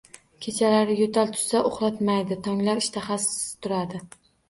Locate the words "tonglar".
2.51-2.85